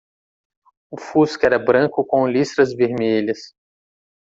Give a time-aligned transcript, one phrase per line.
[0.89, 3.53] O fusca era branco com listras vermelhas.